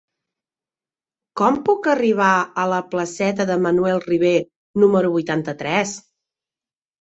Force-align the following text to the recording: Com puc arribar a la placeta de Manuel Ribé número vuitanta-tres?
Com 1.41 1.59
puc 1.67 1.89
arribar 1.93 2.29
a 2.61 2.63
la 2.71 2.79
placeta 2.95 3.47
de 3.51 3.59
Manuel 3.67 4.01
Ribé 4.07 4.33
número 4.85 5.13
vuitanta-tres? 5.19 5.95